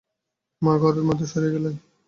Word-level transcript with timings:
মা 0.61 0.73
ঘরের 0.81 1.03
মধ্যে 1.03 1.25
সরিয়া 1.31 1.53
গেলেন। 1.55 1.75